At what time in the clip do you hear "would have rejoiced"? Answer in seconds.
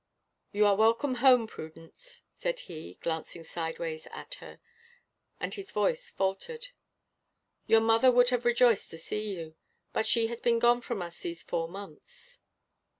8.11-8.89